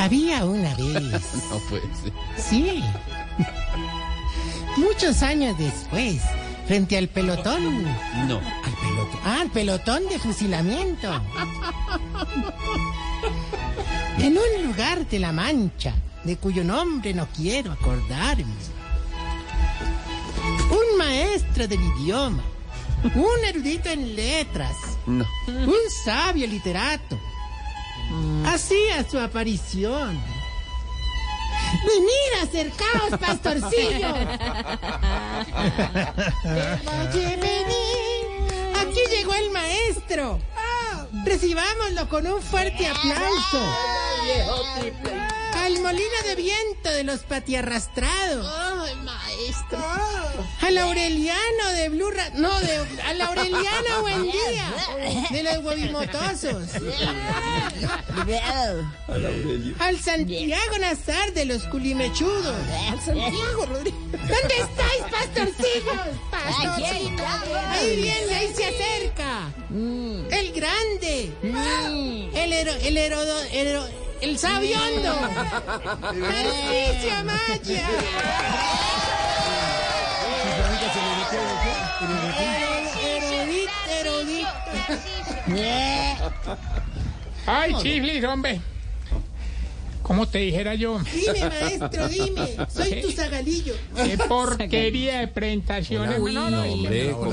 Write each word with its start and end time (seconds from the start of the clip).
Había 0.00 0.44
una 0.44 0.74
vez. 0.74 1.22
No 1.50 1.58
puede 1.68 1.82
ser. 2.02 2.12
Sí. 2.36 2.82
Muchos 4.76 5.22
años 5.22 5.58
después, 5.58 6.22
frente 6.66 6.96
al 6.96 7.08
pelotón. 7.08 7.84
No. 8.26 8.38
Al 8.38 8.72
pelotón. 8.80 9.20
Ah, 9.24 9.40
al 9.42 9.50
pelotón 9.50 10.08
de 10.08 10.18
fusilamiento. 10.18 11.08
En 14.18 14.38
un 14.38 14.66
lugar 14.66 15.06
de 15.06 15.18
La 15.18 15.32
Mancha, 15.32 15.92
de 16.24 16.36
cuyo 16.36 16.64
nombre 16.64 17.12
no 17.12 17.26
quiero 17.36 17.72
acordarme. 17.72 18.54
Un 20.70 20.98
maestro 20.98 21.66
del 21.68 21.80
idioma. 21.80 22.42
Un 23.14 23.44
erudito 23.46 23.88
en 23.88 24.14
letras. 24.14 24.76
No. 25.06 25.26
Un 25.48 25.90
sabio 26.04 26.46
literato. 26.46 27.18
Hacía 28.52 29.08
su 29.08 29.16
aparición. 29.20 30.20
Venid, 31.86 32.32
acercaos, 32.42 33.10
pastorcillo. 33.20 34.12
Oye, 37.00 37.36
venid. 37.36 38.76
Aquí 38.76 39.00
llegó 39.08 39.34
el 39.34 39.50
maestro. 39.52 40.40
Recibámoslo 41.24 42.08
con 42.08 42.26
un 42.26 42.42
fuerte 42.42 42.88
aplauso. 42.88 43.62
Al 45.54 45.80
molino 45.80 46.22
de 46.24 46.34
viento 46.34 46.90
de 46.90 47.04
los 47.04 47.20
patiarrastrados. 47.20 48.52
Ay, 48.52 48.96
maestro. 48.96 49.78
Al 50.62 50.76
Aureliano 50.78 51.68
de 51.74 51.88
Blue 51.88 52.10
Ra- 52.10 52.30
No, 52.34 52.60
de, 52.60 52.76
al 53.06 53.20
Aureliano 53.22 54.00
Buendía. 54.02 54.72
De 55.30 55.42
los 55.42 55.64
huevimotosos. 55.64 56.68
Al 59.78 59.98
Santiago 59.98 60.78
Nazar 60.80 61.32
de 61.32 61.44
los 61.46 61.62
culimechudos. 61.64 62.54
Santiago 63.04 63.66
Rodríguez. 63.66 64.00
¿Dónde 64.12 64.54
estáis, 64.58 65.02
pastorcillos? 65.10 65.96
Aquí 66.32 67.16
Ahí 67.70 67.96
viene, 67.96 68.34
ahí 68.34 68.52
se 68.54 68.66
acerca. 68.66 69.48
El 69.70 70.52
grande. 70.52 71.32
El 72.34 72.52
hero, 72.52 72.72
el 72.82 72.96
herodo, 72.98 73.42
hero- 73.52 73.88
el 74.20 74.38
sabiondo. 74.38 75.14
Tarcisio 76.02 77.24
Maya. 77.24 77.88
Ay, 87.46 87.74
chiflis, 87.82 88.24
hombre. 88.24 88.60
¿Cómo 90.02 90.26
te 90.26 90.38
dijera 90.38 90.74
yo? 90.74 90.98
Dime, 90.98 91.48
maestro, 91.48 92.08
dime. 92.08 92.56
Soy 92.72 93.02
tu 93.02 93.12
zagalillo. 93.12 93.74
Qué 93.94 94.18
porquería 94.18 95.20
de 95.20 95.28
presentaciones. 95.28 96.18
Uy, 96.18 96.34
no, 96.34 96.50
no, 96.50 96.62
hombre, 96.62 97.10
como, 97.12 97.30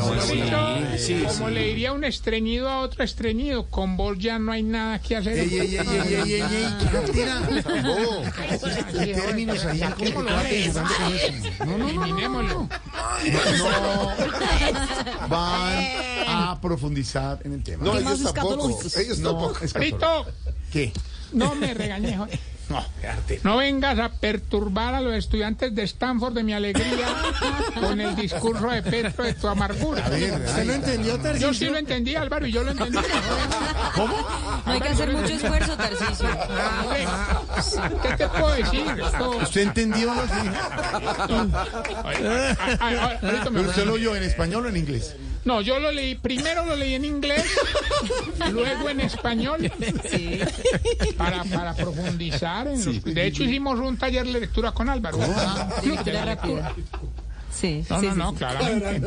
¿cómo 1.27 1.49
le 1.49 1.63
diría 1.67 1.93
un 1.93 2.03
estreñido 2.03 2.69
a 2.69 2.79
otro 2.81 3.03
estreñido, 3.03 3.67
con 3.67 3.97
vos 3.97 4.17
ya 4.19 4.37
no 4.39 4.51
hay 4.51 4.63
nada 4.63 4.99
que 4.99 5.15
hacer. 5.15 5.37
Ey, 5.37 5.49
ey, 5.53 5.59
ey, 5.59 5.77
ey, 5.77 6.13
ey, 6.13 6.31
ey, 6.33 6.41
ey, 6.41 6.67
términos 9.15 9.65
ahí 9.65 9.79
complicados 9.79 10.13
jugando 10.13 10.33
con 10.35 11.13
eso. 11.13 11.65
No, 11.65 11.77
no, 11.77 11.77
no, 11.77 11.89
Eliminémoslo. 11.89 12.69
no. 13.57 14.11
Van 15.29 15.83
a 16.27 16.59
profundizar 16.61 17.39
en 17.43 17.53
el 17.53 17.63
tema. 17.63 17.83
No, 17.85 17.97
ellos 17.97 18.23
tampoco. 18.33 18.79
Ellos 18.97 19.19
No, 19.19 19.53
tampoco. 19.53 20.25
¿Qué? 20.71 20.91
no 21.33 21.55
me 21.55 21.73
regañé. 21.73 22.17
No. 22.69 22.85
No 23.43 23.57
vengas 23.57 23.97
a 23.99 24.09
perturbar 24.09 24.93
a 24.93 25.01
los 25.01 25.13
estudiantes 25.13 25.73
de 25.73 25.83
Stanford 25.83 26.33
de 26.33 26.43
mi 26.43 26.53
alegría 26.53 27.07
con 27.79 27.99
el 28.01 28.15
discurso 28.15 28.69
de 28.69 28.81
Petro 28.83 29.23
de 29.23 29.33
tu 29.33 29.47
amargura. 29.47 30.03
¿Usted 30.05 30.65
lo 30.65 30.73
entendió, 30.73 31.33
Yo 31.37 31.53
sí 31.53 31.65
lo 31.65 31.77
entendí, 31.77 32.15
Álvaro, 32.15 32.45
y 32.45 32.51
yo 32.51 32.63
lo 32.63 32.71
entendí. 32.71 32.97
¿Cómo? 33.95 34.17
No 34.65 34.71
hay 34.73 34.81
que 34.81 34.89
hacer 34.89 35.11
mucho 35.13 35.33
esfuerzo, 35.33 35.77
Tarcisio. 35.77 36.29
¿Qué 38.01 38.09
te 38.17 38.27
puedo 38.27 38.49
decir? 38.55 38.85
Esto- 39.05 39.37
¿Usted 39.37 39.61
entendió 39.61 40.13
me 40.13 40.21
¿Pero 43.51 43.69
usted 43.69 43.85
lo 43.85 43.93
oyó 43.93 44.15
en 44.15 44.23
español 44.23 44.65
o 44.65 44.69
en 44.69 44.77
inglés? 44.77 45.15
No, 45.47 45.61
yo 45.61 45.79
lo 45.79 45.91
leí, 45.93 46.15
primero 46.15 46.65
lo 46.65 46.75
leí 46.75 46.95
en 46.95 47.05
inglés, 47.05 47.45
luego 48.51 48.89
en 48.89 48.99
español, 48.99 49.71
Sí. 50.11 50.39
para, 51.17 51.45
para 51.45 51.73
profundizar. 51.73 52.67
En 52.67 52.83
los- 52.83 53.01
de 53.03 53.25
hecho, 53.25 53.43
hicimos 53.43 53.79
un 53.79 53.95
taller 53.97 54.25
de 54.27 54.41
lectura 54.41 54.73
con 54.73 54.89
Álvaro. 54.89 55.17
De 55.17 55.87
lectura 55.87 56.25
rápida. 56.25 56.75
Sí, 57.49 57.83
No, 57.89 57.99
sí, 58.01 58.07
no, 58.07 58.11
sí, 58.13 58.17
no, 58.19 58.29
sí. 58.31 58.35
claramente. 58.37 59.01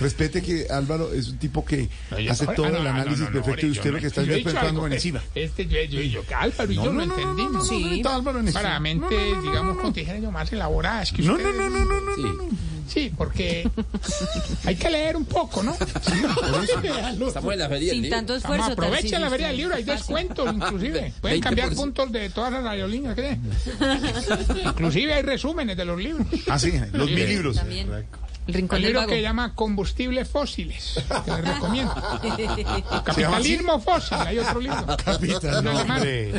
Respete 0.00 0.42
que 0.42 0.66
Álvaro 0.70 1.12
es 1.12 1.28
un 1.28 1.38
tipo 1.38 1.64
que 1.64 1.88
hace 2.28 2.44
Ah, 2.48 2.54
todo 2.54 2.70
no, 2.70 2.78
el 2.78 2.86
análisis 2.86 3.20
no, 3.20 3.26
no, 3.26 3.32
perfecto 3.32 3.66
y 3.66 3.70
usted 3.70 3.84
no- 3.90 3.96
lo 3.96 4.00
que 4.00 4.06
está 4.08 4.60
algo, 4.62 4.86
en 4.86 4.92
encima. 4.94 5.22
Este, 5.34 5.66
yo, 5.66 5.80
yo, 5.82 6.00
yo, 6.00 6.22
Álvaro 6.36 6.72
y 6.72 6.74
yo 6.76 6.92
lo 6.92 7.02
entendimos. 7.02 7.70
Álvaro 8.06 8.38
en 8.40 8.46
encima. 8.46 8.60
Claramente, 8.60 9.14
digamos, 9.42 9.78
con 9.78 9.92
tijeras 9.92 10.22
yo 10.22 10.30
más 10.32 10.52
elaboradas 10.52 11.12
que 11.12 11.22
No, 11.22 11.34
ustedes. 11.34 11.54
no, 11.54 11.68
no, 11.70 11.84
no, 11.84 12.00
no, 12.00 12.16
no. 12.16 12.44
Sí. 12.92 13.12
Porque 13.16 13.70
hay 14.64 14.74
que 14.76 14.90
leer 14.90 15.16
un 15.16 15.24
poco, 15.24 15.62
¿no? 15.62 15.72
Estamos 17.26 17.52
en 17.52 17.58
la 17.58 17.68
feria. 17.68 17.92
del 17.92 17.94
Sin 17.94 18.02
libro. 18.02 18.16
tanto 18.16 18.32
Vamos, 18.32 18.42
esfuerzo, 18.42 18.72
aprovechen 18.72 18.92
Tarcisio, 18.92 19.18
la 19.20 19.30
feria 19.30 19.46
del 19.48 19.56
libro, 19.56 19.74
hay 19.76 19.84
descuentos 19.84 20.52
inclusive. 20.54 21.12
Pueden 21.20 21.40
20%. 21.40 21.42
cambiar 21.42 21.74
puntos 21.74 22.12
de 22.12 22.30
todas 22.30 22.52
las 22.52 22.64
aerolíneas, 22.66 23.14
¿qué? 23.14 23.38
Inclusive 24.64 25.14
hay 25.14 25.22
resúmenes 25.22 25.76
de 25.76 25.84
los 25.84 25.98
libros. 26.00 26.26
Ah, 26.48 26.58
sí, 26.58 26.72
los 26.92 27.08
mil 27.10 27.28
libros. 27.28 27.56
También. 27.56 27.88
El 28.46 28.54
rincón 28.54 28.76
El 28.78 28.82
del 28.82 28.88
libro 28.88 29.00
vago. 29.02 29.10
que 29.10 29.16
se 29.16 29.22
llama 29.22 29.54
Combustibles 29.54 30.28
Fósiles, 30.28 30.94
que 31.24 31.30
les 31.30 31.44
recomiendo. 31.54 31.94
Capitalismo 33.04 33.78
Fósil, 33.80 34.16
hay 34.18 34.38
otro 34.38 34.60
libro. 34.60 34.86
No, 35.62 35.80
hombre. 35.82 36.32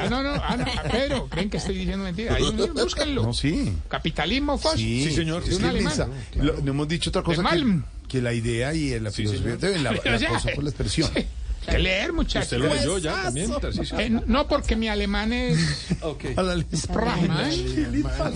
Ah, 0.00 0.08
no, 0.10 0.22
no, 0.22 0.32
ah, 0.34 0.56
no, 0.56 0.66
Pedro, 0.90 1.28
creen 1.28 1.48
que 1.48 1.56
estoy 1.58 1.76
diciendo 1.76 2.04
mentira. 2.04 2.34
Hay 2.34 2.42
un 2.42 2.56
libro, 2.56 2.74
búsquenlo. 2.74 3.22
No, 3.22 3.32
sí. 3.32 3.74
Capitalismo 3.88 4.58
Fósil. 4.58 4.73
Sí, 4.76 5.10
señor. 5.12 5.44
De 5.44 5.50
Es 5.50 5.58
que. 5.58 5.72
Lisa, 5.72 6.08
lo- 6.36 6.60
no 6.60 6.70
hemos 6.70 6.88
dicho 6.88 7.10
otra 7.10 7.22
cosa 7.22 7.42
que, 7.42 7.78
que 8.08 8.22
la 8.22 8.32
idea 8.32 8.74
y 8.74 8.98
la 9.00 9.10
filosofía 9.10 9.56
deben 9.56 9.82
la, 9.84 9.92
la 10.04 10.28
cosa 10.28 10.50
por 10.54 10.64
la 10.64 10.70
expresión. 10.70 11.10
Que 11.66 11.78
leer, 11.78 12.12
muchachos. 12.12 12.52
¿Usted 12.52 12.58
lo 12.58 12.74
leyó 12.74 12.98
ya 12.98 13.22
también, 13.24 13.50
Tarcisio? 13.60 13.98
Eh, 13.98 14.10
no, 14.10 14.46
porque 14.46 14.76
mi 14.76 14.88
alemán 14.88 15.32
es 15.32 15.86
Ok. 16.02 16.24
A 16.36 16.42
la 16.42 16.56
Sprachendeutsch. 16.74 17.54
Sí, 17.54 17.84
alemán. 17.84 18.34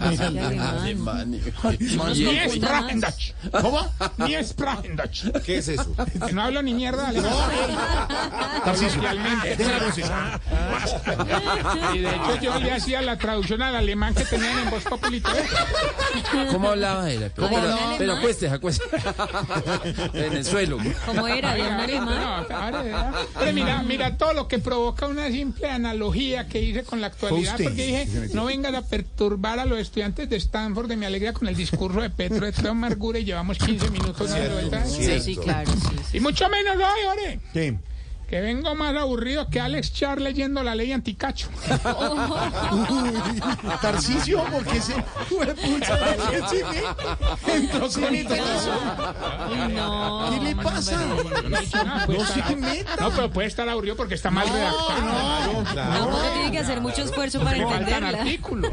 Alemán. 0.00 1.30
Ni 1.30 1.38
es. 1.38 2.58
¿Cómo? 3.60 3.86
Ni 4.18 4.34
es. 4.34 4.54
¿Qué 5.44 5.58
es 5.58 5.68
eso? 5.68 5.94
Que 6.26 6.32
no 6.32 6.42
hablo 6.42 6.62
ni 6.62 6.74
mierda 6.74 7.10
de 7.12 7.18
alemán. 7.18 8.08
Tarcisio. 8.64 9.00
Coloquialmente. 9.00 9.56
Y 11.94 11.98
de 11.98 12.08
hecho 12.08 12.40
yo 12.40 12.58
le 12.58 12.72
hacía 12.72 13.02
la 13.02 13.16
traducción 13.18 13.62
al 13.62 13.76
alemán 13.76 14.14
que 14.14 14.24
tenían 14.24 14.58
en 14.58 14.70
Voz 14.70 14.84
Populi 14.84 15.20
TV. 15.20 15.44
¿Cómo 16.50 16.70
hablaba 16.70 17.10
él? 17.10 17.30
Pero, 17.34 17.48
¿Cómo 17.48 17.58
hablaba? 17.58 17.94
pero 17.98 18.12
acueste, 18.14 18.48
acueste. 18.48 18.84
en 20.14 20.32
el 20.32 20.44
suelo. 20.44 20.78
¿Cómo 21.04 21.28
era? 21.28 21.54
¿De 21.54 21.62
un 21.62 21.68
alemán? 21.68 22.45
Pero 23.38 23.52
mira, 23.52 23.82
mira 23.82 24.16
todo 24.16 24.32
lo 24.32 24.48
que 24.48 24.58
provoca 24.58 25.06
una 25.06 25.28
simple 25.30 25.68
analogía 25.68 26.48
que 26.48 26.60
hice 26.62 26.84
con 26.84 27.00
la 27.00 27.08
actualidad, 27.08 27.56
porque 27.62 27.86
dije, 27.86 28.28
no 28.32 28.46
vengas 28.46 28.74
a 28.74 28.82
perturbar 28.82 29.58
a 29.58 29.64
los 29.64 29.78
estudiantes 29.78 30.28
de 30.28 30.36
Stanford 30.36 30.88
de 30.88 30.96
mi 30.96 31.06
alegría 31.06 31.32
con 31.32 31.48
el 31.48 31.56
discurso 31.56 32.00
de 32.00 32.10
Petro 32.10 32.46
de 32.46 32.52
toda 32.52 32.70
amargura 32.70 33.18
y 33.18 33.24
llevamos 33.24 33.58
15 33.58 33.90
minutos 33.90 34.30
vueltas. 34.30 34.92
Sí, 34.92 35.20
sí, 35.20 35.36
claro. 35.36 35.70
sí, 35.70 35.96
sí. 36.10 36.16
Y 36.16 36.20
mucho 36.20 36.48
menos 36.48 36.76
hoy, 36.76 37.06
ore. 37.10 37.40
Que 38.28 38.40
vengo 38.40 38.74
más 38.74 38.94
aburrido 38.96 39.48
que 39.48 39.60
Alex 39.60 39.92
Char 39.92 40.20
leyendo 40.20 40.62
la 40.64 40.74
ley 40.74 40.92
anticacho. 40.92 41.48
Tarcisio, 43.80 44.44
porque 44.52 44.80
se 44.80 44.94
fue 45.28 45.46
pucha. 45.54 45.98
Entró 47.46 47.88
con 47.88 48.14
eso. 48.14 48.34
No. 49.74 50.30
¿Qué 50.30 50.40
le 50.44 50.56
pasa? 50.56 50.96
No, 51.06 52.06
No 52.06 52.26
se 52.26 52.56
meta. 52.56 52.96
no, 53.00 53.10
pero 53.10 53.30
puede 53.30 53.48
estar 53.48 53.68
aburrido 53.68 53.96
porque 53.96 54.14
está 54.14 54.30
mal 54.30 54.48
redactado. 54.48 55.64
Tampoco 55.74 56.22
tiene 56.34 56.50
que 56.52 56.58
hacer 56.58 56.80
mucho 56.80 57.02
esfuerzo 57.02 57.40
para 57.40 57.56
entenderla. 57.58 58.08
artículos. 58.08 58.72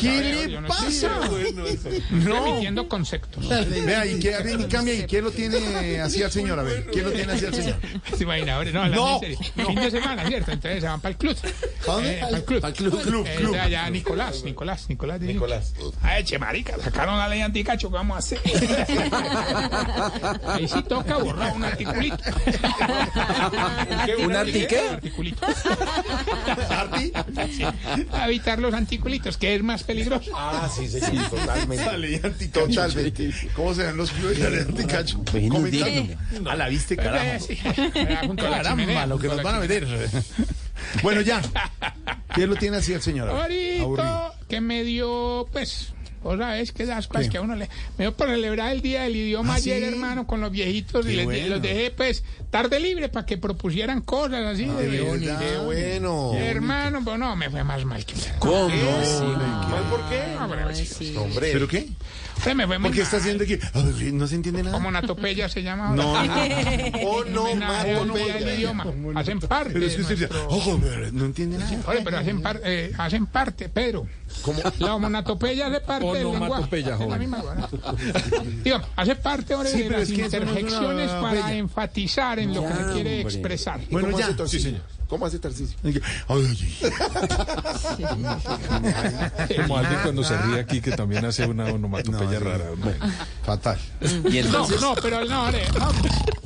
¿Qué 0.00 0.46
le 0.48 0.60
no 0.60 0.68
pasa? 0.68 1.20
No. 2.10 2.46
emitiendo 2.46 2.88
conceptos. 2.88 3.48
Vea, 3.48 4.06
y 4.06 4.18
que 4.18 4.34
a 4.34 4.40
ver, 4.42 4.60
y 4.60 4.64
cambia, 4.64 4.94
¿y 4.94 5.06
qué 5.06 5.22
lo 5.22 5.30
tiene 5.30 6.00
así 6.00 6.22
al 6.22 6.32
señor? 6.32 6.58
A 6.58 6.62
ver, 6.62 6.86
¿qué 6.90 7.02
lo 7.02 7.12
tiene 7.12 7.32
así 7.32 7.46
al 7.46 7.54
señor? 7.54 7.76
¿Se 8.16 8.24
imagina? 8.24 8.56
Ahora, 8.56 8.88
No, 8.88 9.14
en 9.14 9.20
serio. 9.20 9.38
Fin 9.66 9.74
de 9.74 9.90
semana, 9.90 10.26
¿cierto? 10.26 10.52
Entonces 10.52 10.80
se 10.80 10.86
van 10.88 11.00
para 11.00 11.12
el 11.12 11.18
club. 11.18 11.36
¿A 11.82 11.86
dónde? 11.92 12.12
Eh, 12.12 12.18
para 12.20 12.36
el 12.36 12.44
club. 12.44 12.64
Al 12.64 12.72
club. 12.74 13.02
Club, 13.02 13.26
Eh, 13.26 13.34
club. 13.36 13.54
ya, 13.54 13.68
ya, 13.68 13.90
Nicolás, 13.90 14.42
Nicolás, 14.44 14.88
Nicolás. 14.88 15.20
Nicolás. 15.20 15.72
Ay, 16.02 16.24
che, 16.24 16.38
marica, 16.38 16.76
sacaron 16.82 17.18
la 17.18 17.28
ley 17.28 17.40
anticacho, 17.40 17.88
¿qué 17.88 17.94
vamos 17.94 18.16
a 18.16 18.18
hacer? 18.18 18.40
Ahí 20.46 20.68
sí 20.68 20.82
toca 20.82 21.16
borrar 21.18 21.52
un 21.54 21.64
articulito. 21.64 22.16
¿Un 24.24 24.36
arti 24.36 24.66
qué? 24.66 24.88
Articulito. 24.90 25.46
¿Arti? 26.70 27.12
A 28.12 28.26
evitar 28.26 28.58
los 28.58 28.74
articulitos, 28.74 29.36
que 29.36 29.54
es 29.54 29.62
más 29.62 29.82
peligroso. 29.82 30.30
Ah, 30.34 30.68
sí, 30.74 30.88
sí, 30.88 31.00
sí, 31.00 31.18
totalmente. 31.30 31.84
La 31.84 31.96
ley 31.96 32.20
anticacho. 32.22 32.66
Totalmente. 32.68 33.32
¿Cómo 33.54 33.74
se 33.74 33.84
ven 33.84 33.96
los 33.96 34.10
clubes 34.10 34.38
de 34.38 34.44
la 34.44 34.50
ley 34.50 34.60
anticacho? 34.60 35.18
No 35.18 35.24
Comentando. 35.54 36.50
A 36.50 36.56
la 36.56 36.68
viste, 36.68 36.94
Eh, 36.94 36.96
carajo. 36.96 37.46
sí. 37.46 37.58
Caramba, 38.36 39.06
lo 39.06 39.18
que 39.18 39.28
nos 39.28 39.42
van 39.42 39.56
a 39.56 39.60
meter. 39.60 39.86
Bueno, 41.02 41.20
ya. 41.20 41.42
¿Qué 42.34 42.46
lo 42.46 42.56
tiene 42.56 42.78
así 42.78 42.92
el 42.92 43.02
señor? 43.02 43.28
Ahorita 43.28 44.32
que 44.48 44.60
me 44.60 44.84
dio, 44.84 45.46
pues, 45.52 45.94
vos 46.22 46.38
sabés 46.38 46.72
que 46.72 46.86
las 46.86 47.06
cosas 47.08 47.28
que 47.28 47.38
a 47.38 47.40
uno 47.40 47.54
le... 47.56 47.68
Me 47.98 48.04
dio 48.04 48.16
por 48.16 48.28
celebrar 48.28 48.72
el 48.72 48.80
Día 48.82 49.02
del 49.02 49.16
Idioma 49.16 49.54
¿Ah, 49.54 49.56
ayer, 49.56 49.78
sí? 49.82 49.88
hermano, 49.88 50.26
con 50.26 50.40
los 50.40 50.50
viejitos 50.50 51.04
y 51.06 51.10
Qué 51.10 51.14
les, 51.16 51.24
bueno. 51.24 51.46
los 51.48 51.62
dejé, 51.62 51.90
pues, 51.90 52.24
tarde 52.50 52.80
libre 52.80 53.08
para 53.08 53.26
que 53.26 53.38
propusieran 53.38 54.00
cosas 54.02 54.44
así. 54.46 54.64
De 54.66 54.88
de- 54.88 55.00
verdad. 55.02 55.40
Qué 55.40 55.56
bueno. 55.58 56.32
Hermano, 56.34 57.00
pues 57.04 57.18
no, 57.18 57.34
me 57.36 57.50
fue 57.50 57.64
más 57.64 57.84
mal 57.84 58.04
que 58.04 58.14
¿Cómo? 58.38 58.68
¿Mal 58.68 59.82
por 59.90 60.08
qué? 60.08 60.22
No, 60.38 60.48
pero, 60.48 60.68
Ay, 60.68 60.86
sí. 60.86 61.14
Hombre. 61.16 61.50
¿Pero 61.52 61.68
qué? 61.68 61.88
pues, 62.42 62.56
me 62.56 62.66
fue 62.66 62.78
muy 62.78 62.88
¿Por 62.88 62.96
qué 62.96 63.02
está 63.02 63.16
haciendo 63.18 63.44
aquí? 63.44 63.58
Ay, 63.74 64.12
No 64.12 64.26
se 64.26 64.34
entiende 64.36 64.62
nada. 64.62 64.74
Como 64.76 64.90
Natopeya 64.90 65.48
se 65.48 65.62
llama 65.62 65.90
No, 65.94 66.16
ahora. 66.16 66.26
no. 66.26 66.98
Oh, 67.04 67.24
no, 67.24 67.44
Día 67.46 68.34
del 68.34 68.44
Mato. 68.44 68.54
idioma. 68.54 68.86
Hacen 69.20 69.40
parte. 69.40 69.72
Pero 69.74 69.86
es 69.86 69.94
que 69.96 70.02
usted 70.02 70.14
dice, 70.16 70.28
nuestro- 70.28 70.48
oh, 70.50 70.60
joder, 70.60 71.12
no 71.12 71.24
entiende 71.26 71.58
nada. 71.58 71.78
Oye, 71.86 72.00
pero 72.04 72.18
hacen, 72.18 72.42
par- 72.42 72.60
eh, 72.64 72.92
hacen 72.98 73.26
parte, 73.26 73.68
Pedro. 73.68 74.06
¿Cómo? 74.42 74.60
La 74.78 74.94
homonatopeya 74.94 75.66
hace 75.66 75.80
parte 75.80 76.06
del 76.12 76.30
lenguaje. 76.32 76.84
Hace 78.96 79.16
parte 79.16 79.54
ahora 79.54 79.70
Sí, 79.70 79.82
de 79.82 79.90
las 79.90 80.08
interjecciones 80.10 81.10
para 81.10 81.32
bella. 81.32 81.54
enfatizar 81.54 82.38
en 82.38 82.54
lo 82.54 82.62
que 82.62 82.68
se 82.68 82.74
quiere 82.74 82.98
hombre. 82.98 83.20
expresar. 83.22 83.80
Bueno, 83.90 84.18
ya. 84.18 84.46
Sí, 84.46 84.60
señor. 84.60 84.82
¿Cómo 85.12 85.26
hace 85.26 85.38
Tarcisio? 85.38 85.76
Ay, 85.84 86.00
ay, 86.26 86.80
Como 89.58 89.76
alguien 89.76 90.00
cuando 90.02 90.24
se 90.24 90.38
ríe 90.38 90.58
aquí 90.58 90.80
que 90.80 90.92
también 90.92 91.22
hace 91.26 91.44
una 91.44 91.66
onomatopeya 91.66 92.40
No, 92.40 92.40
rara. 92.40 92.70
Bueno, 92.78 92.96
Fatal. 93.44 93.76
Y 94.00 94.06
No, 94.06 94.38
entonces, 94.38 94.80
no, 94.80 94.94
pero 94.94 95.22
no, 95.26 95.50
no. 95.50 95.58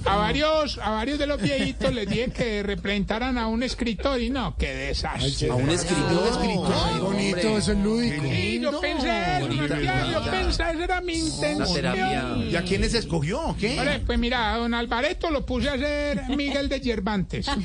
a 0.05 0.17
varios, 0.17 0.79
a 0.79 0.91
varios 0.91 1.17
de 1.21 1.29
los 1.29 1.41
viejitos 1.41 1.95
les 1.95 2.09
dije 2.09 2.33
que 2.33 2.65
representaran 2.65 3.39
a 3.39 3.47
un 3.47 3.63
escritor 3.63 4.21
y 4.21 4.31
no, 4.31 4.57
qué 4.59 4.75
desastre. 4.75 5.49
a 5.49 5.55
un 5.55 5.71
escritor. 5.71 6.41
Ay, 6.75 6.99
bonito, 6.99 7.59
eso 7.59 7.71
es 7.71 7.79
lúdico. 7.79 8.27
Y 8.27 8.59
yo 8.59 8.81
pensé, 8.81 9.47
yo 9.49 9.69
pensé, 10.29 10.51
esa 10.51 10.73
era 10.73 11.01
mi 11.03 11.15
intención. 11.15 12.49
¿Y 12.51 12.57
a 12.57 12.63
quiénes 12.65 12.95
escogió? 12.95 13.55
¿Qué? 13.61 13.77
Vale, 13.77 14.01
pues 14.01 14.19
mira, 14.19 14.55
a 14.55 14.57
don 14.59 14.75
Alvareto 14.75 15.31
lo 15.31 15.47
puse 15.47 15.69
a 15.69 15.75
hacer 15.75 16.23
Miguel 16.31 16.69
de 16.69 16.81
Yerbantes. 16.81 17.47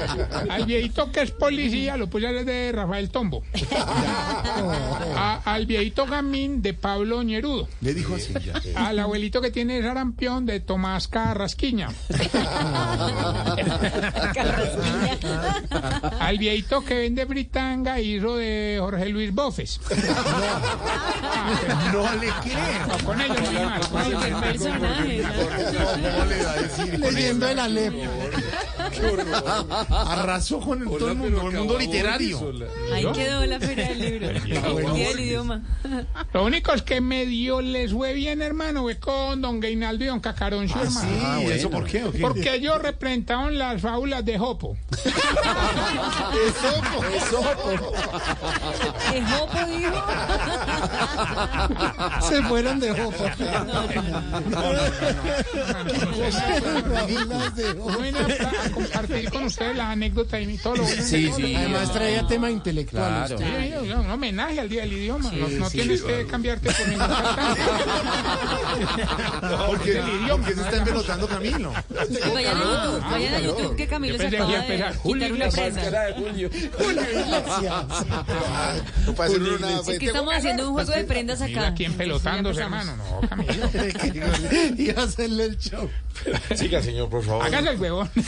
Al 0.50 0.64
viejito 0.66 1.10
que 1.12 1.22
es 1.22 1.30
policía 1.30 1.96
lo 1.96 2.08
puse 2.08 2.26
a 2.26 2.32
de 2.32 2.72
Rafael 2.72 3.10
Tombo. 3.10 3.42
A- 5.16 5.40
al 5.44 5.66
viejito 5.66 6.06
Gamín 6.06 6.62
de 6.62 6.74
Pablo 6.74 7.22
Ñerudo. 7.22 7.68
Le 7.80 7.94
dijo 7.94 8.14
así. 8.14 8.32
Al 8.76 8.98
abuelito 8.98 9.40
que 9.40 9.50
tiene 9.50 9.82
sarampión 9.82 10.46
de 10.46 10.60
Tomás 10.60 11.08
Carrasquiña. 11.08 11.88
Al 16.18 16.38
viejito 16.38 16.84
que 16.84 16.94
vende 16.94 17.26
fritanga 17.26 18.00
hizo 18.00 18.36
de 18.36 18.78
Jorge 18.80 19.08
Luis 19.08 19.32
Bofes. 19.34 19.80
No 21.92 22.12
le 22.14 22.28
creo. 22.42 22.86
No, 22.88 22.98
con 23.04 23.20
ellos 23.20 23.40
muy 23.40 23.54
mal. 23.64 23.80
con 23.88 24.02
ellos 24.02 24.24
Qué 24.24 24.30
muy 24.30 24.40
mal. 24.40 24.42
personaje. 24.52 25.22
¿Cómo 25.22 26.24
le 26.26 26.42
va 26.44 26.50
a 26.52 26.56
decir? 26.56 26.98
Leyendo 26.98 27.48
el 27.48 27.58
Aleppo. 27.58 28.10
Arrasó 29.90 30.60
con 30.60 30.82
el, 30.82 30.88
todo 30.88 31.10
el 31.10 31.16
mundo, 31.16 31.48
el 31.50 31.56
mundo 31.56 31.78
literario. 31.78 32.52
Ahí 32.92 33.06
quedó 33.12 33.44
la 33.46 33.58
feria 33.60 33.88
del 33.88 33.98
libro. 33.98 34.30
El 34.30 34.42
día 34.94 35.08
del 35.08 35.20
idioma. 35.20 35.62
Lo 36.32 36.44
único 36.44 36.72
es 36.72 36.82
que 36.82 37.00
medio 37.00 37.60
les 37.60 37.92
fue 37.92 38.12
bien, 38.14 38.40
hermano, 38.42 38.82
fue 38.82 38.98
con 38.98 39.40
don 39.40 39.60
Gainaldo 39.60 40.04
y 40.04 40.06
don 40.08 40.20
Cacarón, 40.20 40.68
su 40.68 40.78
hermano. 40.78 41.00
Sí, 41.40 41.46
¿y 41.46 41.50
eso 41.50 41.70
por 41.70 41.86
qué? 41.86 42.04
o 42.04 42.12
qué? 42.12 42.18
Porque 42.18 42.54
ellos 42.54 42.80
representaron 42.80 43.58
las 43.58 43.80
fábulas 43.80 44.24
de 44.24 44.38
Jopo. 44.38 44.76
¿Qué 49.10 49.22
jopo 49.22 49.58
dijo? 49.66 50.04
Se 52.28 52.42
fueron 52.42 52.80
de 52.80 52.90
Jopo. 52.90 53.24
Bueno, 57.98 58.18
a, 58.18 58.66
a 58.66 58.70
compartir 58.70 59.30
con 59.30 59.44
ustedes 59.44 59.69
la 59.74 59.90
anécdota 59.90 60.40
y 60.40 60.56
todo 60.58 60.76
lo 60.76 60.82
bueno. 60.84 61.02
Sí, 61.02 61.30
sí. 61.34 61.54
Además 61.54 61.92
traía 61.92 62.26
tema 62.26 62.50
intelectual. 62.50 63.26
Claro. 63.26 63.38
Sí, 63.38 63.44
un 63.94 64.10
homenaje 64.10 64.60
al 64.60 64.68
Día 64.68 64.82
del 64.82 64.92
Idioma. 64.94 65.30
No, 65.32 65.48
no 65.48 65.70
tienes 65.70 66.02
que 66.02 66.26
cambiarte 66.26 66.70
por 66.72 66.88
ningún 66.88 67.06
cantante. 67.06 67.60
¿Por 69.66 69.80
qué, 69.80 69.98
el 69.98 70.08
idioma, 70.22 70.46
qué 70.46 70.54
se 70.54 70.60
está 70.62 70.76
embelotando 70.76 71.28
Camilo? 71.28 71.72
Vayan 72.34 72.56
a 72.56 72.60
YouTube, 72.64 73.10
vayan 73.10 73.34
a 73.34 73.40
YouTube 73.40 73.76
que 73.76 73.86
Camilo 73.86 74.18
se 74.18 74.28
que 74.28 74.36
acaba 74.36 74.52
de 74.52 74.66
quitar 75.02 75.32
una 75.32 75.48
presa. 75.48 75.90
de 75.90 76.12
Julio. 76.14 76.50
ser 79.28 79.42
una. 79.42 79.80
Es 79.80 79.98
que 79.98 80.06
estamos 80.06 80.34
haciendo 80.34 80.68
un 80.68 80.74
juego 80.74 80.92
de 80.92 81.04
prendas 81.04 81.40
Mira 81.40 81.62
acá. 81.68 81.74
quién 81.74 81.92
pelotándose, 81.94 82.60
Ya 82.60 82.66
empezamos. 82.66 82.88
hermano. 82.88 83.20
No, 83.22 83.28
Camilo. 83.28 83.70
Y 84.76 84.90
hacerle 84.90 85.44
el 85.44 85.58
show. 85.58 85.88
Siga, 86.56 86.82
señor, 86.82 87.08
por 87.08 87.22
favor. 87.22 87.44
Hágase 87.44 87.70
el 87.70 87.80
huevón. 87.80 88.10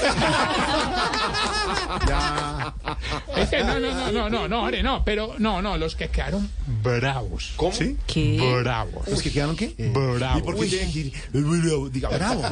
Que 3.35 3.42
no, 3.65 3.79
no, 3.81 3.91
no, 3.95 4.13
no, 4.13 4.29
no, 4.31 4.49
no, 4.49 4.63
hombre, 4.63 4.83
no, 4.83 5.05
pero 5.05 5.35
no, 5.39 5.61
no, 5.63 5.77
los 5.77 5.95
que 5.97 6.09
quedaron 6.09 6.49
bravos. 6.83 7.53
¿Cómo? 7.57 7.73
¿Sí? 7.73 7.97
¿Qué? 8.07 8.39
Bravos. 8.63 9.07
¿Los 9.09 9.23
que 9.23 9.31
quedaron 9.31 9.57
qué? 9.57 9.75
Bravos. 9.93 10.39
¿Y 10.39 10.43
por 10.43 10.57
qué 10.59 10.67
tienen 10.67 10.93
que 10.93 10.99
ir? 11.01 11.13
Bravo, 11.33 11.89
Diga, 11.89 12.09
bravos. 12.09 12.47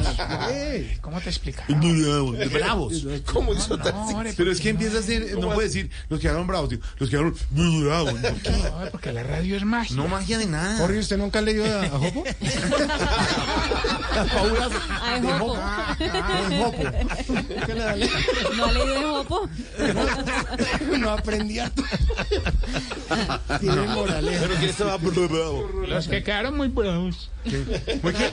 ¿Cómo 1.00 1.20
te 1.20 1.30
explicas? 1.30 1.66
Bravos. 1.68 2.52
Bravos. 2.52 3.06
¿Cómo 3.32 3.52
hizo 3.54 3.76
No, 3.76 3.82
Tarcisio? 3.84 4.16
hombre, 4.16 4.34
Pero 4.36 4.52
es 4.52 4.60
que 4.60 4.68
empieza 4.70 4.98
a 4.98 5.02
ser, 5.02 5.38
no 5.38 5.52
puede 5.52 5.68
decir, 5.68 5.90
los 6.08 6.18
que 6.20 6.26
quedaron 6.28 6.46
bravos, 6.46 6.68
tío. 6.68 6.78
Los 6.98 7.08
que 7.10 7.16
quedaron 7.16 7.34
bravos. 7.52 8.12
¿Por 8.14 8.34
qué? 8.42 8.50
no, 8.62 8.90
porque 8.90 9.12
la 9.12 9.22
radio 9.22 9.56
es 9.56 9.64
magia. 9.64 9.96
No 9.96 10.08
magia 10.08 10.38
de 10.38 10.46
nada. 10.46 10.76
Jorge, 10.78 10.98
¿usted 10.98 11.16
nunca 11.18 11.38
ha 11.38 11.42
leído 11.42 11.64
a, 11.64 11.88
Jopo? 11.88 12.24
Las 14.14 14.32
fábulas 14.32 14.70
Ay, 15.02 15.22
jopo. 15.22 15.54
de 15.98 16.56
Jopo. 16.58 16.82
¿Qué 17.66 17.74
le 17.74 17.80
da 17.80 17.96
le- 17.96 18.10
¿No? 20.98 20.98
No 20.98 21.10
aprendía. 21.10 21.70
Tiene 23.60 23.82
moraleja. 23.82 24.46
Pero 24.46 24.60
que 24.60 24.66
estaba 24.66 24.96
bravo. 24.96 25.68
Los 25.86 26.08
que 26.08 26.22
quedaron 26.22 26.56
muy 26.56 26.68
bravos. 26.68 27.30
¿Muy 28.02 28.12
qué? 28.12 28.32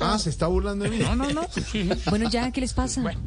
Ah, 0.00 0.18
se 0.18 0.30
está 0.30 0.46
burlando 0.46 0.84
de 0.84 0.90
mí. 0.90 0.98
No, 0.98 1.16
no, 1.16 1.30
no. 1.30 1.46
sí, 1.50 1.60
sí. 1.62 1.90
Bueno, 2.08 2.28
ya, 2.30 2.50
¿qué 2.50 2.60
les 2.60 2.72
pasa? 2.72 3.00
Bueno, 3.00 3.20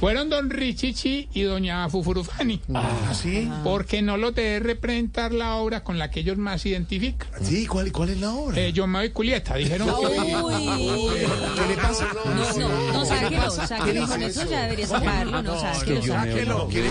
fueron 0.00 0.28
don 0.30 0.50
Richichi 0.50 1.28
y 1.34 1.42
doña 1.42 1.88
Fufurufani. 1.88 2.60
Ah, 2.74 3.12
sí. 3.14 3.50
Porque 3.64 4.00
no 4.02 4.16
los 4.16 4.34
dejé 4.34 4.60
representar 4.60 5.32
la 5.32 5.56
obra 5.56 5.82
con 5.82 5.98
la 5.98 6.10
que 6.10 6.20
ellos 6.20 6.38
más 6.38 6.62
se 6.62 6.70
identifican. 6.70 7.28
Sí, 7.42 7.66
¿cuál, 7.66 7.90
cuál 7.92 8.10
es 8.10 8.20
la 8.20 8.32
obra? 8.32 8.60
Eh, 8.60 8.72
yo 8.72 8.86
me 8.86 8.98
doy 8.98 9.10
culieta, 9.10 9.54
dijeron 9.56 9.88
que... 9.88 10.06
Uy. 10.42 10.54
¿Qué 11.56 11.66
le 11.68 11.74
pasa? 11.76 12.06
No, 12.14 12.58
no, 12.68 12.92
no, 12.92 13.04
sáquelo, 13.04 13.50
sáquelo. 13.50 14.06
Con 14.06 14.22
eso 14.22 14.44
ya 14.48 14.62
debería 14.62 14.86
sacarlo, 14.86 15.42
no, 15.42 15.60
sáquelo, 15.60 16.02
sáquelo. 16.02 16.58
No, 16.58 16.68
quiere- 16.68 16.90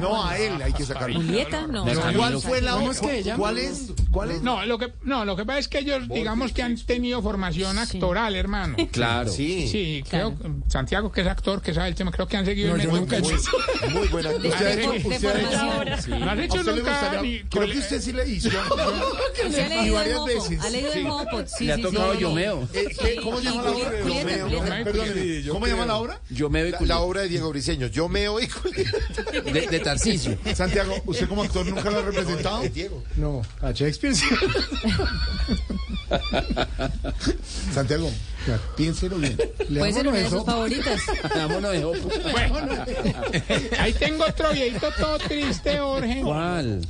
No, 0.00 0.24
a 0.24 0.36
él 0.38 0.52
hay 0.62 0.72
que 0.72 0.84
sacarlo. 0.84 1.16
Julieta, 1.16 1.66
no. 1.66 1.84
¿Cuál 2.16 2.40
fue 2.40 2.60
la 2.60 2.72
¿Cómo 2.72 2.90
obra? 2.90 3.36
¿Cuál 3.36 3.58
es? 3.58 3.92
¿Cuál 4.10 4.30
es? 4.30 4.42
No, 4.42 4.64
lo 4.66 4.78
que, 4.78 4.92
no, 5.02 5.24
lo 5.24 5.36
que 5.36 5.44
pasa 5.44 5.58
es 5.58 5.68
que 5.68 5.78
ellos, 5.78 6.08
digamos 6.08 6.52
que 6.52 6.62
han 6.62 6.76
tenido 6.76 7.22
formación 7.22 7.78
actoral, 7.78 8.34
hermano. 8.34 8.76
Claro. 8.92 9.30
Sí. 9.30 9.68
Sí, 9.68 10.04
creo, 10.08 10.34
Santiago, 10.68 11.10
que 11.12 11.20
es 11.22 11.26
actor, 11.26 11.55
que 11.62 11.74
sabe 11.74 11.88
el 11.88 11.94
tema, 11.94 12.10
creo 12.10 12.26
que 12.26 12.36
han 12.36 12.44
seguido 12.44 12.70
No, 12.70 12.76
el 12.76 12.82
yo 12.82 12.88
método. 12.92 13.00
nunca 13.00 13.16
he 13.16 13.18
hecho 13.20 13.34
eso. 13.34 13.50
Muy 13.90 14.08
buena. 14.08 14.30
Usted 14.30 14.52
ha 14.52 14.72
hecho- 14.72 14.92
usted 14.92 15.24
ha 15.24 15.40
hecho- 15.40 15.72
formación. 15.76 16.20
No 16.20 16.30
has 16.30 16.38
¿A 16.38 16.44
hecho 16.44 16.62
nunca 16.62 17.20
ni 17.22 17.40
Creo 17.44 17.66
que 17.72 17.78
usted 17.78 18.00
sí 18.00 18.12
le 18.12 18.28
hizo. 18.28 18.50
¿Se 18.50 18.56
ha 19.62 19.86
Y 19.86 19.90
varias 19.90 20.24
veces. 20.24 20.60
¿Ha 20.60 20.68
leído 20.70 20.92
jopo? 21.10 21.42
Sí, 21.46 21.64
Le 21.66 21.72
ha 21.72 21.76
sí, 21.76 21.82
tocado 21.82 22.12
sí. 22.14 22.20
Yomeo. 22.20 22.68
Eh. 22.72 23.16
¿Cómo 23.22 23.38
se 23.38 23.44
llama 23.44 23.62
la 23.62 23.70
obra? 23.70 23.90
Perdóneme, 24.84 25.44
¿Cómo 25.48 25.66
se 25.66 25.72
llama 25.72 25.86
la 25.86 25.96
obra? 25.96 26.20
Yo 26.30 26.50
me 26.50 26.70
La, 26.70 26.78
la 26.80 26.98
obra 27.00 27.20
de 27.22 27.28
Diego 27.28 27.50
Briseño. 27.50 27.86
Yo 27.88 28.08
me 28.08 28.28
oí 28.28 28.46
con 28.48 28.70
de, 28.72 29.66
de 29.66 29.80
Tarcisio. 29.80 30.36
Santiago, 30.54 30.94
¿usted 31.06 31.28
como 31.28 31.42
actor 31.42 31.64
nunca 31.66 31.90
lo 31.90 31.98
ha 31.98 32.02
representado? 32.02 32.62
Diego. 32.68 33.02
No, 33.16 33.42
a 33.62 33.72
Shakespeare. 33.72 34.14
Santiago, 37.74 38.10
piénselo 38.76 39.16
bien. 39.16 39.36
Puede 39.68 39.92
ser 39.92 40.08
una 40.08 40.18
de 40.18 40.30
sus 40.30 40.44
favoritas. 40.44 41.00
Vámonos 41.34 41.72
de 41.72 41.82
Jopo. 41.82 42.08
Bueno, 42.32 42.84
ahí 43.78 43.92
tengo 43.92 44.24
otro 44.24 44.52
viejito 44.52 44.88
todo 44.98 45.18
triste, 45.18 45.78
Jorge. 45.78 46.20
¿Cuál? 46.22 46.86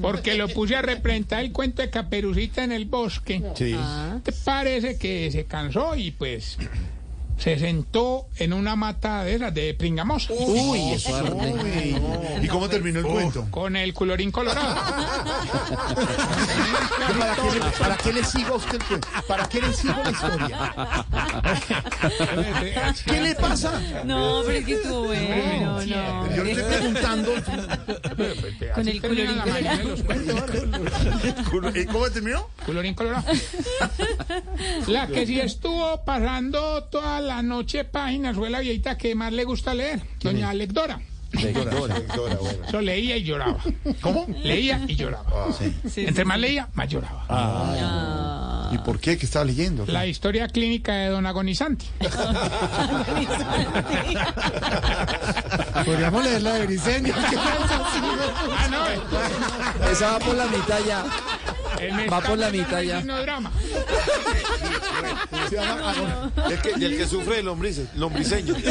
Porque 0.00 0.34
lo 0.34 0.48
puse 0.48 0.76
a 0.76 0.82
representar 0.82 1.40
el 1.40 1.52
cuento 1.52 1.82
de 1.82 1.90
Caperucita 1.90 2.62
en 2.62 2.72
el 2.72 2.84
bosque. 2.84 3.42
Sí. 3.54 3.76
¿Te 4.22 4.32
parece 4.32 4.98
que 4.98 5.30
se 5.30 5.46
cansó 5.46 5.94
y 5.96 6.10
pues 6.10 6.58
se 7.38 7.58
sentó 7.58 8.26
en 8.36 8.52
una 8.52 8.74
mata 8.74 9.22
de 9.24 9.36
esas 9.36 9.54
de 9.54 9.72
pringamosa? 9.74 10.32
Uy, 10.32 10.58
Uy. 10.58 11.96
¿Y 12.42 12.48
cómo 12.48 12.68
terminó 12.68 12.98
el 12.98 13.06
cuento? 13.06 13.46
Con 13.50 13.76
el 13.76 13.94
colorín 13.94 14.32
colorado. 14.32 14.74
¿Para 17.18 17.36
qué, 17.36 17.50
le, 17.52 17.60
¿Para 17.78 17.96
qué 17.96 18.12
le 18.12 18.24
sigo 18.24 18.54
a 18.54 18.56
usted 18.56 18.74
el 18.74 18.84
cuento? 18.84 19.08
¿Para 19.28 19.48
qué 19.48 19.62
le 19.62 19.72
sigo 19.72 19.94
la 20.02 20.10
historia? 20.10 20.74
¿Qué 23.04 23.20
le 23.20 23.34
pasa? 23.36 23.80
No, 24.04 24.42
pero 24.44 24.58
es 24.58 24.64
que 24.64 24.72
estuvo 24.74 25.04
bueno, 25.04 25.80
no. 25.80 26.36
Yo 26.36 26.44
le 26.44 26.52
estoy 26.52 26.76
preguntando. 26.76 27.34
Con 28.74 28.88
el 28.88 29.00
colorín. 29.00 29.40
¿Y 31.74 31.86
¿Cómo 31.86 32.10
terminó? 32.10 32.48
Colorín 32.66 32.94
colorado. 32.94 33.24
La 34.88 35.06
que 35.06 35.24
sí 35.26 35.38
estuvo 35.40 36.04
pasando 36.04 36.84
toda 36.84 37.20
la 37.20 37.27
noche 37.42 37.84
páginas 37.84 38.36
fue 38.36 38.48
la 38.50 38.60
viejita 38.60 38.96
que 38.96 39.14
más 39.14 39.32
le 39.32 39.44
gusta 39.44 39.74
leer, 39.74 40.00
doña 40.20 40.52
Lecdora. 40.54 41.00
Eso 41.32 42.80
leía 42.80 43.16
y 43.18 43.24
lloraba. 43.24 43.58
¿Cómo? 44.00 44.26
Leía 44.42 44.80
y 44.88 44.96
lloraba. 44.96 45.48
Entre 45.94 46.24
más 46.24 46.38
leía, 46.38 46.68
más 46.74 46.88
lloraba. 46.88 48.70
¿Y 48.72 48.78
por 48.78 48.98
qué? 48.98 49.18
¿Qué 49.18 49.26
estaba 49.26 49.44
leyendo? 49.44 49.84
La 49.86 50.06
historia 50.06 50.48
clínica 50.48 50.94
de 50.94 51.08
don 51.08 51.26
agonizante. 51.26 51.84
Podríamos 55.84 56.24
leer 56.24 56.40
la 56.42 56.54
de 56.54 56.66
Briseño. 56.66 57.14
Ah, 58.60 58.66
no. 58.70 58.78
Esa 59.90 60.12
va 60.12 60.18
por 60.18 60.34
la 60.34 60.46
mitad 60.46 60.78
ya. 60.86 61.04
Va 62.12 62.20
por 62.20 62.38
la 62.38 62.50
mitad 62.50 62.80
ya. 62.82 63.00
no 63.02 63.20
drama. 63.20 63.50
Es 66.50 66.60
que, 66.60 66.72
y 66.78 66.84
el 66.84 66.96
que 66.96 67.06
sufre 67.06 67.36
de 67.36 67.42
lombrices, 67.42 67.88
lombriceño. 67.94 68.54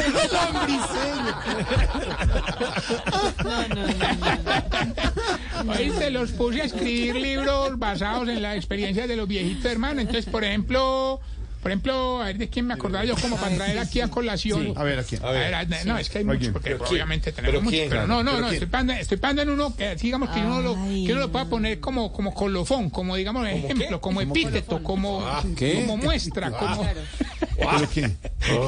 Hoy 5.67 5.91
se 5.97 6.09
los 6.11 6.31
puse 6.31 6.61
a 6.61 6.65
escribir 6.65 7.15
libros 7.15 7.77
basados 7.77 8.27
en 8.29 8.41
la 8.41 8.55
experiencia 8.55 9.07
de 9.07 9.15
los 9.15 9.27
viejitos 9.27 9.65
hermanos. 9.65 10.01
Entonces, 10.01 10.25
por 10.25 10.43
ejemplo, 10.43 11.19
por 11.61 11.71
ejemplo, 11.71 12.21
a 12.21 12.25
ver 12.25 12.37
de 12.37 12.49
quién 12.49 12.67
me 12.67 12.73
acordaba 12.73 13.03
yo 13.05 13.15
como 13.15 13.35
para 13.37 13.55
traer 13.55 13.79
aquí 13.79 14.01
a 14.01 14.09
colación. 14.09 14.73
A 14.75 14.83
ver, 14.83 14.99
¿a 14.99 15.03
quién? 15.03 15.23
A 15.23 15.31
ver, 15.31 15.53
a- 15.55 15.65
no, 15.85 15.97
es 15.97 16.09
que 16.09 16.19
hay 16.19 16.23
muchos, 16.23 16.49
porque 16.49 16.75
obviamente 16.75 17.31
tenemos 17.31 17.51
¿Pero 17.51 17.61
muchos. 17.61 17.77
quién? 17.77 17.89
Pero 17.89 18.07
no, 18.07 18.23
no, 18.23 18.31
¿Pero 18.31 18.41
no, 18.45 18.51
estoy 18.51 18.67
pensando, 18.67 18.93
estoy 18.93 19.17
pensando 19.17 19.41
en 19.41 19.49
uno 19.49 19.75
que, 19.75 19.95
digamos, 19.95 20.29
que 20.29 20.39
uno, 20.39 20.61
lo, 20.61 20.73
que 20.75 21.11
uno 21.11 21.19
lo 21.21 21.31
pueda 21.31 21.45
poner 21.45 21.79
como, 21.79 22.11
como 22.13 22.33
colofón, 22.33 22.89
como, 22.89 23.15
digamos, 23.15 23.47
ejemplo, 23.47 23.99
como 24.01 24.21
epíteto, 24.21 24.81
como, 24.83 25.23
como 25.85 25.97
muestra, 25.97 26.51
como... 26.51 26.87
¿Pero 27.57 27.89
qué? 27.93 28.11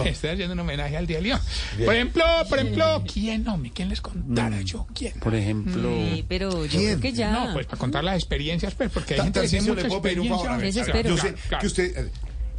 Estoy 0.09 0.31
haciendo 0.31 0.53
un 0.53 0.59
homenaje 0.61 0.97
al 0.97 1.05
Día 1.05 1.17
de 1.17 1.23
León. 1.23 1.39
Por 1.85 1.93
ejemplo, 1.93 2.23
por 2.49 2.59
ejemplo, 2.59 3.03
¿quién, 3.11 3.47
hombre? 3.47 3.71
¿Quién 3.73 3.89
les 3.89 4.01
contara 4.01 4.61
yo? 4.61 4.87
¿Quién? 4.93 5.13
Por 5.19 5.35
ejemplo. 5.35 5.89
Sí, 5.91 6.25
pero 6.27 6.65
yo 6.65 6.79
¿Quién? 6.79 6.99
creo 6.99 7.01
que 7.01 7.13
ya. 7.13 7.31
No, 7.31 7.53
pues 7.53 7.65
para 7.67 7.77
contar 7.77 8.03
las 8.03 8.15
experiencias, 8.15 8.73
pues, 8.73 8.89
porque 8.91 9.13
hay 9.13 9.21
gente 9.21 9.41
que 9.41 9.47
tiene 9.47 9.71
mucha 9.71 9.87
experiencia. 9.87 11.01
Yo 11.03 11.17
sé 11.17 11.33
Claro, 11.47 11.61
que 11.61 11.67
usted... 11.67 12.09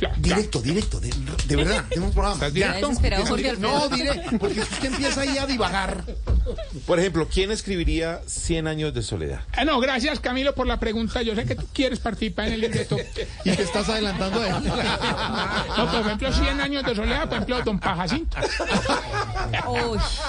eh, 0.00 0.08
claro, 0.08 0.14
claro. 0.14 0.22
Directo, 0.22 0.60
directo, 0.60 1.00
de, 1.00 1.10
de 1.46 1.56
verdad, 1.56 1.84
tenemos 1.88 2.08
un 2.08 2.14
programa. 2.14 2.34
¿Estás 2.34 2.52
Ya. 2.52 2.66
directo? 2.68 2.88
desesperado 2.88 3.26
Jorge 3.26 3.56
No, 3.58 3.88
directo, 3.88 4.38
porque 4.38 4.60
usted 4.60 4.84
empieza 4.84 5.20
ahí 5.20 5.38
a 5.38 5.46
divagar. 5.46 6.04
Por 6.86 6.98
ejemplo, 6.98 7.28
¿quién 7.32 7.50
escribiría 7.50 8.20
100 8.26 8.66
años 8.66 8.94
de 8.94 9.02
soledad? 9.02 9.40
Ah, 9.52 9.64
no, 9.64 9.78
gracias 9.80 10.20
Camilo 10.20 10.54
por 10.54 10.66
la 10.66 10.78
pregunta. 10.80 11.22
Yo 11.22 11.34
sé 11.34 11.44
que 11.44 11.54
tú 11.54 11.66
quieres 11.72 11.98
participar 12.00 12.48
en 12.48 12.54
el 12.54 12.60
libreto. 12.62 12.96
Y 13.44 13.50
te 13.52 13.62
estás 13.62 13.88
adelantando 13.88 14.40
de 14.40 14.48
él. 14.48 14.54
No, 15.76 15.90
por 15.90 16.00
ejemplo, 16.06 16.32
100 16.32 16.60
años 16.60 16.84
de 16.84 16.94
soledad, 16.94 17.24
por 17.24 17.34
ejemplo, 17.34 17.62
Don 17.62 17.78
Pajacinto. 17.78 18.36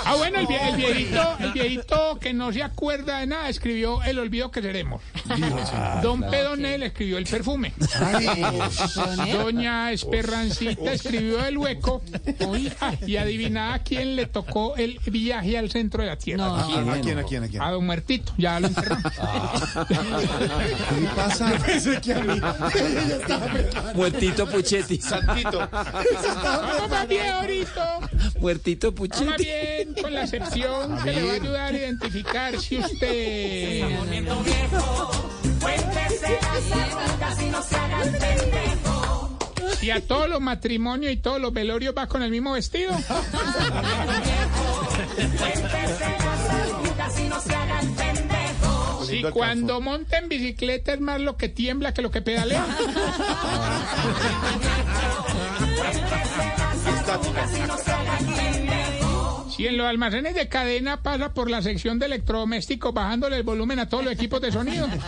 Ah, 0.06 0.16
bueno, 0.18 0.40
el, 0.40 0.48
vie- 0.48 0.68
el 0.70 0.76
viejito, 0.76 1.36
el 1.40 1.52
viejito 1.52 2.20
que 2.20 2.34
no 2.34 2.52
se 2.54 2.64
acuerda 2.64 3.20
de 3.20 3.28
nada 3.28 3.50
escribió 3.50 4.02
El 4.04 4.20
olvido 4.20 4.52
que 4.52 4.62
seremos. 4.62 5.02
Don 6.02 6.22
Pedonel 6.30 6.84
escribió 6.84 7.18
El 7.18 7.26
perfume. 7.26 7.74
Doña 9.32 9.92
Esperrancita 9.92 10.94
escribió 10.94 11.44
El 11.46 11.58
hueco. 11.58 12.02
Y 13.06 13.18
adivina 13.18 13.74
a 13.74 13.80
quién 13.80 14.16
le 14.16 14.26
tocó 14.26 14.76
el 14.78 15.00
viaje 15.06 15.58
al 15.58 15.70
centro 15.72 16.01
de 16.02 16.08
la 16.08 16.18
tierra. 16.18 16.46
no. 16.46 16.56
¿A 16.56 16.66
quién, 16.68 16.90
a 17.20 17.24
quién, 17.24 17.44
a 17.44 17.48
quién? 17.48 17.62
A 17.62 17.72
Don 17.72 17.86
Muertito, 17.86 18.34
ya 18.38 18.60
lo 18.60 18.68
enterramos. 18.68 19.12
¿Qué 19.88 21.08
pasa? 21.16 21.52
Yo 21.52 21.64
pensé 21.66 22.02
que 22.02 22.14
a 22.14 22.20
mí. 22.20 22.42
Muertito 23.96 24.48
Puchetti. 24.48 24.98
Santito. 25.02 25.68
Vamos 25.72 26.90
más 26.90 27.08
bien 27.08 27.30
ahorita. 27.30 28.00
Muertito 28.40 28.92
Vamos 28.92 29.10
Puchetti. 29.10 29.44
bien 29.44 29.94
con 30.02 30.14
la 30.14 30.28
sección 30.28 30.98
que 31.04 31.12
le 31.14 31.24
va 31.24 31.32
a 31.32 31.36
ayudar 31.36 31.74
a 31.74 31.78
identificar 31.78 32.60
si 32.60 32.78
usted... 32.80 33.86
Si 39.80 39.90
a 39.90 40.00
todos 40.00 40.30
los 40.30 40.40
matrimonios 40.40 41.12
y 41.12 41.18
todos 41.18 41.42
los 41.42 41.52
velorios 41.54 41.96
va 41.98 42.06
con 42.08 42.22
el 42.22 42.30
mismo 42.30 42.52
vestido. 42.54 42.94
Si 49.06 49.24
cuando 49.24 49.82
monta 49.82 50.18
en 50.18 50.30
bicicleta 50.30 50.94
es 50.94 51.02
más 51.02 51.20
lo 51.20 51.36
que 51.38 51.50
tiembla 51.50 51.94
que 51.94 52.02
lo 52.02 52.12
que 52.12 52.22
pedalea. 52.22 52.66
Si 59.56 59.68
en 59.68 59.78
los 59.78 59.86
almacenes 59.86 60.34
de 60.34 60.48
cadena 60.48 61.04
pasa 61.04 61.34
por 61.34 61.50
la 61.50 61.62
sección 61.62 62.00
de 62.00 62.08
electrodomésticos 62.08 62.94
bajándole 62.94 63.36
el 63.36 63.44
volumen 63.44 63.80
a 63.80 63.90
todos 63.90 64.04
los 64.04 64.14
equipos 64.14 64.42
de 64.42 64.52
sonido. 64.52 64.88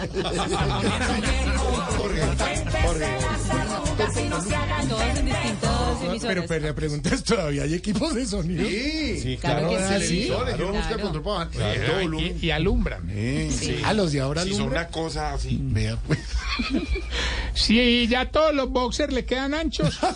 Todos 4.90 5.02
en 5.02 5.73
emisoras. 6.02 6.46
pero 6.48 6.66
la 6.68 6.74
pregunta 6.74 7.10
es, 7.14 7.24
¿todavía 7.24 7.64
hay 7.64 7.74
equipos 7.76 8.14
de 8.16 8.26
sonido? 8.26 8.66
Sí, 8.68 9.38
Claro 9.40 9.70
que 9.70 9.78
sí. 9.78 9.84
televisores, 9.90 10.58
yo 10.58 10.66
no 10.68 10.74
busco 10.74 10.82
el 10.82 10.88
Claro. 10.88 11.02
control 11.04 11.24
para 11.24 11.38
bajar. 11.46 11.86
Todo 11.86 12.02
Y, 12.02 12.04
volumen. 12.06 12.38
y 12.42 12.50
alumbran. 12.52 13.10
Sí. 13.10 13.82
A 13.86 13.94
los 13.94 14.12
de 14.12 14.22
ahora 14.22 14.44
Si 14.44 14.54
son 14.54 14.68
una 14.68 14.88
cosa 14.88 15.34
así. 15.34 15.60
Vea, 15.62 15.98
pues. 16.08 16.20
Si 17.54 18.08
ya 18.08 18.30
todos 18.30 18.54
los 18.54 18.70
boxers 18.70 19.14
le 19.14 19.26
quedan 19.26 19.54
anchos. 19.54 20.00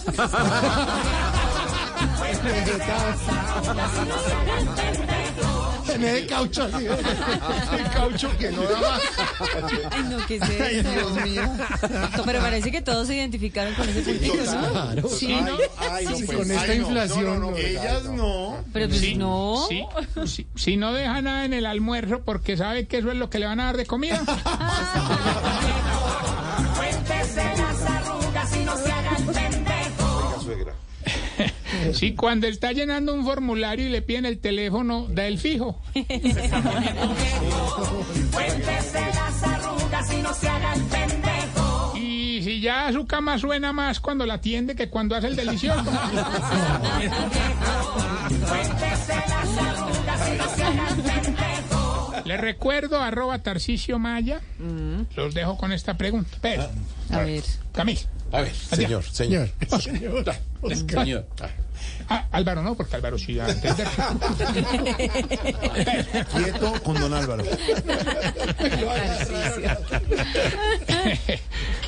Tiene 5.97 6.13
de 6.13 6.27
caucho 6.27 6.63
así. 6.63 6.85
El 6.85 7.89
caucho 7.93 8.37
que 8.37 8.51
no 8.51 8.61
da 8.63 8.79
más. 8.81 9.01
Ay, 9.91 10.03
no, 10.09 10.17
¿qué 10.27 10.35
es 10.35 10.41
Ay? 10.43 10.81
Dios 10.83 11.11
mío. 11.25 11.43
Pero 12.25 12.39
parece 12.41 12.71
que 12.71 12.81
todos 12.81 13.07
se 13.07 13.15
identificaron 13.15 13.73
con 13.73 13.87
ese 13.89 14.01
puntito, 14.01 14.35
¿no? 14.35 14.71
Claro. 14.71 15.09
Sí, 15.09 15.35
¿no? 15.41 15.57
Ay, 15.91 16.05
no, 16.05 16.11
pues, 16.11 16.25
Con 16.37 16.51
esta 16.51 16.61
ay, 16.71 16.79
no. 16.79 16.87
inflación. 16.87 17.25
No, 17.25 17.35
no, 17.39 17.51
no, 17.51 17.57
Ellas 17.57 18.03
no. 18.05 18.57
Pero 18.73 18.87
pues 18.89 18.99
Sí, 18.99 19.15
no. 19.15 19.65
sí, 19.67 19.83
sí. 20.25 20.47
Si 20.55 20.77
no 20.77 20.93
deja 20.93 21.21
nada 21.21 21.45
en 21.45 21.53
el 21.53 21.65
almuerzo 21.65 22.21
porque 22.23 22.55
sabe 22.57 22.87
que 22.87 22.97
eso 22.99 23.11
es 23.11 23.17
lo 23.17 23.29
que 23.29 23.39
le 23.39 23.45
van 23.47 23.59
a 23.59 23.65
dar 23.65 23.77
de 23.77 23.85
comida. 23.85 24.21
Oiga, 24.27 24.41
Si 31.93 32.15
cuando 32.15 32.47
está 32.47 32.71
llenando 32.71 33.13
un 33.13 33.25
formulario 33.25 33.87
y 33.87 33.89
le 33.89 34.01
piden 34.01 34.25
el 34.25 34.39
teléfono, 34.39 35.07
da 35.09 35.27
el 35.27 35.37
fijo. 35.37 35.81
Y 41.95 42.41
si 42.43 42.61
ya 42.61 42.91
su 42.91 43.05
cama 43.05 43.37
suena 43.39 43.73
más 43.73 43.99
cuando 43.99 44.25
la 44.25 44.35
atiende 44.35 44.75
que 44.75 44.89
cuando 44.89 45.15
hace 45.15 45.27
el 45.27 45.35
delicioso. 45.35 45.83
Le 52.25 52.37
recuerdo 52.37 53.01
arroba 53.01 53.39
Tarcicio 53.39 53.99
Maya. 53.99 54.41
Los 55.15 55.33
dejo 55.33 55.57
con 55.57 55.71
esta 55.71 55.97
pregunta. 55.97 56.37
Pero, 56.41 56.69
A 57.11 57.19
ver. 57.19 57.43
Camil. 57.71 57.99
A 58.31 58.41
ver, 58.41 58.53
señor, 58.53 59.03
señor. 59.03 59.49
Señor. 59.79 60.25
Señor. 60.93 61.25
Ah, 62.09 62.25
Álvaro 62.31 62.61
no, 62.63 62.75
porque 62.75 62.95
Álvaro 62.95 63.17
sí 63.17 63.35
va 63.35 63.45
a 63.47 63.51
entender. 63.51 63.87
Quieto 66.35 66.73
con 66.83 66.99
don 66.99 67.13
Álvaro. 67.13 67.43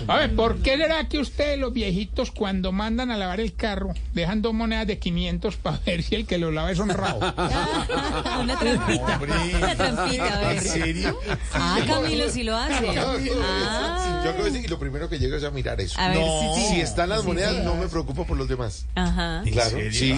A 0.07 0.15
ver, 0.17 0.35
¿por 0.35 0.57
qué 0.61 0.77
será 0.77 1.07
que 1.07 1.19
ustedes 1.19 1.59
los 1.59 1.73
viejitos 1.73 2.31
cuando 2.31 2.71
mandan 2.71 3.11
a 3.11 3.17
lavar 3.17 3.39
el 3.39 3.53
carro 3.53 3.93
dejan 4.13 4.41
dos 4.41 4.53
monedas 4.53 4.87
de 4.87 4.97
500 4.97 5.55
para 5.57 5.77
ver 5.85 6.03
si 6.03 6.15
el 6.15 6.25
que 6.25 6.37
lo 6.37 6.51
lava 6.51 6.71
es 6.71 6.79
honrado? 6.79 7.19
Una 8.41 8.57
trampita. 8.57 9.19
Una 9.57 9.75
trampita, 9.75 10.35
a 10.35 10.39
ver. 10.47 10.57
¿En 10.57 10.61
serio? 10.63 11.19
Ah, 11.53 11.79
Camilo 11.85 12.29
sí 12.29 12.43
lo 12.43 12.55
hace. 12.57 12.87
Ah. 12.97 14.21
Yo 14.25 14.33
creo 14.33 14.45
que 14.45 14.51
sí, 14.51 14.67
lo 14.67 14.79
primero 14.79 15.09
que 15.09 15.19
llego 15.19 15.35
es 15.35 15.43
a 15.43 15.51
mirar 15.51 15.79
eso. 15.81 15.99
A 15.99 16.09
ver, 16.09 16.17
no, 16.19 16.55
sí, 16.55 16.61
sí. 16.61 16.75
si 16.75 16.81
están 16.81 17.09
las 17.09 17.21
Sí, 17.21 17.27
monedas, 17.27 17.55
sí. 17.55 17.61
no 17.63 17.75
me 17.75 17.87
preocupo 17.87 18.25
por 18.25 18.37
los 18.37 18.47
demás. 18.47 18.85
Ajá. 18.95 19.43
Claro, 19.51 19.77
sí, 19.91 20.08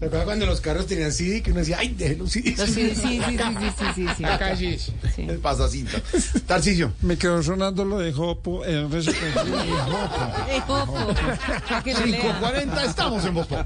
¿Recuerda 0.00 0.24
cuando 0.24 0.44
los 0.44 0.60
carros 0.60 0.86
tenían 0.86 1.12
CD 1.12 1.40
que 1.40 1.50
uno 1.52 1.60
decía, 1.60 1.78
ay, 1.78 1.94
déjelo 1.96 2.26
CD? 2.26 2.54
Los- 2.58 2.68
Sí, 2.68 2.90
sí, 2.90 2.94
sí, 2.94 3.20
sí, 3.26 3.38
sí, 3.38 3.38
sí, 3.78 3.92
sí, 3.94 4.06
sí. 4.18 4.24
acá 4.24 4.56
sí 4.56 4.66
es. 4.66 4.92
Sí. 5.14 5.22
El 5.22 5.38
pasacinta. 5.38 5.98
Tarcicio. 6.46 6.92
Me 7.00 7.16
quedó 7.16 7.42
sonando 7.42 7.84
lo 7.84 7.98
de 8.00 8.12
Jopo 8.12 8.64
en 8.66 8.86
Eh, 8.92 9.02
para 9.34 9.44
que 9.44 9.50
lo 11.94 12.04
lea. 12.06 12.20
540, 12.20 12.84
estamos 12.84 13.24
en 13.24 13.34
Voz 13.34 13.46
Pop. 13.46 13.58